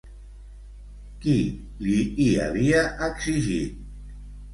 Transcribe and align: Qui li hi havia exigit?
Qui 1.25 1.35
li 1.87 1.97
hi 2.23 2.27
havia 2.45 2.81
exigit? 3.09 3.77